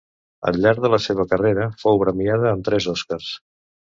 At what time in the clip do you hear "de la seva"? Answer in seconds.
0.85-1.25